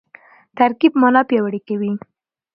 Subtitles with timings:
[0.57, 1.91] ترکیب مانا پیاوړې کوي.